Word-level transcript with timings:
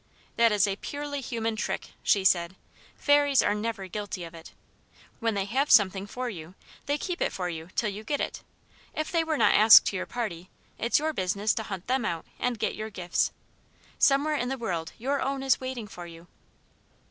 'That 0.35 0.51
is 0.51 0.67
a 0.67 0.75
purely 0.77 1.21
human 1.21 1.55
trick!' 1.55 1.91
she 2.01 2.23
said; 2.25 2.55
'fairies 2.97 3.43
are 3.43 3.53
never 3.53 3.85
guilty 3.87 4.23
of 4.23 4.33
it. 4.33 4.51
When 5.19 5.35
they 5.35 5.45
have 5.45 5.69
something 5.69 6.07
for 6.07 6.27
you, 6.27 6.55
they 6.87 6.97
keep 6.97 7.21
it 7.21 7.31
for 7.31 7.49
you 7.49 7.69
till 7.75 7.91
you 7.91 8.03
get 8.03 8.19
it. 8.19 8.41
If 8.95 9.11
they 9.11 9.23
were 9.23 9.37
not 9.37 9.53
asked 9.53 9.85
to 9.89 9.95
your 9.95 10.07
party, 10.07 10.49
it's 10.79 10.97
your 10.97 11.13
business 11.13 11.53
to 11.53 11.61
hunt 11.61 11.85
them 11.85 12.03
out 12.03 12.25
and 12.39 12.57
get 12.57 12.73
your 12.73 12.89
gifts. 12.89 13.31
Somewhere 13.99 14.33
in 14.35 14.49
the 14.49 14.57
world 14.57 14.91
your 14.97 15.21
own 15.21 15.43
is 15.43 15.61
waiting 15.61 15.87
for 15.87 16.07
you.' 16.07 16.25